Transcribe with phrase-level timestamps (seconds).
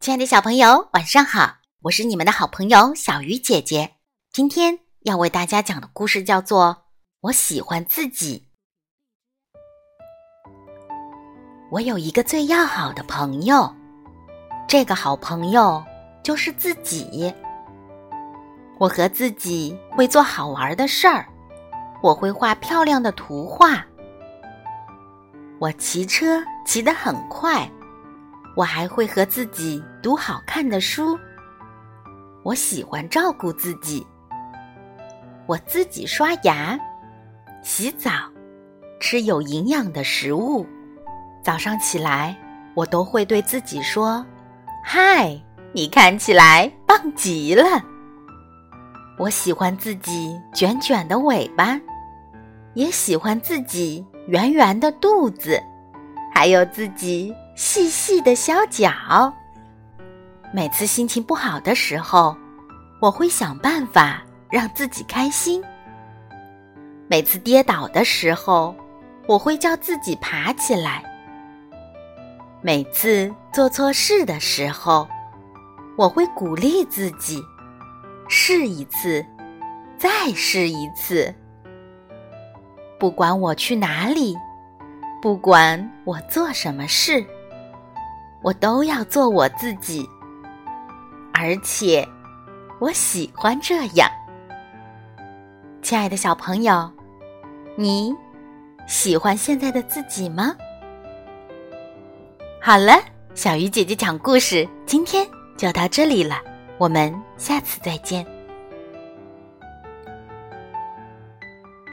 [0.00, 1.56] 亲爱的小朋友，晚上好！
[1.82, 3.96] 我是你们的好朋友小鱼姐姐。
[4.32, 6.66] 今天要为大家讲的故事叫做
[7.22, 8.46] 《我喜欢自己》。
[11.72, 13.74] 我有一个最要好的朋友，
[14.68, 15.84] 这个好朋友
[16.22, 17.34] 就是自己。
[18.78, 21.28] 我和自己会做好玩的事儿，
[22.00, 23.84] 我会画漂亮的图画，
[25.58, 27.68] 我骑车骑得很快。
[28.58, 31.16] 我还会和自己读好看的书。
[32.42, 34.04] 我喜欢照顾自己。
[35.46, 36.76] 我自己刷牙、
[37.62, 38.10] 洗澡、
[38.98, 40.66] 吃有营养的食物。
[41.40, 42.36] 早上起来，
[42.74, 44.26] 我都会对自己说
[44.82, 45.40] ：“嗨，
[45.72, 47.62] 你看起来棒极了。”
[49.20, 51.80] 我喜欢自己卷卷的尾巴，
[52.74, 55.62] 也喜欢自己圆圆的肚子，
[56.34, 57.32] 还有自己。
[57.58, 59.34] 细细的小脚。
[60.54, 62.36] 每次心情不好的时候，
[63.00, 65.60] 我会想办法让自己开心。
[67.08, 68.72] 每次跌倒的时候，
[69.26, 71.02] 我会叫自己爬起来。
[72.62, 75.08] 每次做错事的时候，
[75.96, 77.42] 我会鼓励自己，
[78.28, 79.26] 试一次，
[79.98, 81.34] 再试一次。
[83.00, 84.36] 不管我去哪里，
[85.20, 87.26] 不管我做什么事。
[88.48, 90.08] 我都要做我自己，
[91.34, 92.08] 而且
[92.78, 94.10] 我喜欢这样。
[95.82, 96.90] 亲爱的小朋友，
[97.76, 98.10] 你
[98.86, 100.56] 喜欢现在的自己吗？
[102.58, 102.98] 好了，
[103.34, 106.36] 小鱼姐姐讲故事，今天就到这里了，
[106.78, 108.24] 我们下次再见。